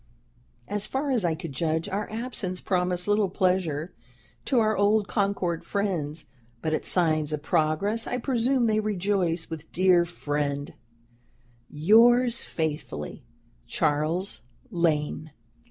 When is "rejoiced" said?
8.79-9.51